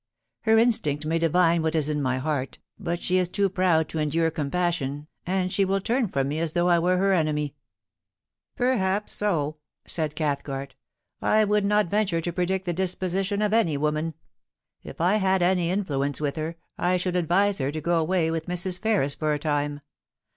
[0.41, 3.99] Her instinct may divine what is in my heart, but she is too proud to
[3.99, 7.53] endure com passion, and she will turn from me as though I were her enemy.'
[8.07, 10.73] * Perhaps so,' said Cathcart.
[11.03, 14.15] * I would not venture to predict the disposition of any woman.
[14.83, 18.31] If I had any influ ence with her, I should advise her to go away
[18.31, 18.79] with Mrs.
[18.79, 19.81] Ferris for a time.